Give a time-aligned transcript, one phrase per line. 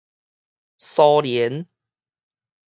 [0.79, 1.67] 蘇聯